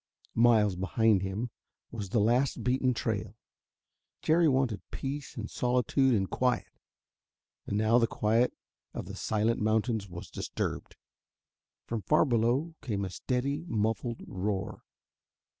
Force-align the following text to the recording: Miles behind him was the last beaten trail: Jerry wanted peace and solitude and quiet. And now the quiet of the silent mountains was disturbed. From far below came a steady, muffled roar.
Miles 0.33 0.75
behind 0.75 1.21
him 1.21 1.51
was 1.91 2.09
the 2.09 2.17
last 2.19 2.63
beaten 2.63 2.91
trail: 2.91 3.37
Jerry 4.23 4.47
wanted 4.47 4.81
peace 4.89 5.37
and 5.37 5.47
solitude 5.47 6.15
and 6.15 6.27
quiet. 6.27 6.71
And 7.67 7.77
now 7.77 7.99
the 7.99 8.07
quiet 8.07 8.51
of 8.95 9.05
the 9.05 9.15
silent 9.15 9.61
mountains 9.61 10.09
was 10.09 10.31
disturbed. 10.31 10.95
From 11.85 12.01
far 12.01 12.25
below 12.25 12.73
came 12.81 13.05
a 13.05 13.11
steady, 13.11 13.63
muffled 13.67 14.23
roar. 14.25 14.85